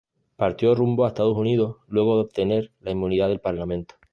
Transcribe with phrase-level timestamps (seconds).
[0.35, 3.93] Partió rumbo a Estados Unidos, luego de obtener la inmunidad del Parlamento.